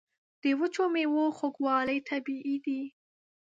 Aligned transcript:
د 0.41 0.43
وچو 0.59 0.83
میوو 0.93 1.25
خوږوالی 1.37 1.97
طبیعي 2.09 2.55
دی. 2.65 2.81